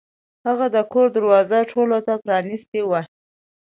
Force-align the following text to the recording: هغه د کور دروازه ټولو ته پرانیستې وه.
هغه 0.47 0.65
د 0.75 0.77
کور 0.91 1.07
دروازه 1.17 1.59
ټولو 1.71 1.97
ته 2.07 2.13
پرانیستې 2.23 2.81
وه. 2.89 3.01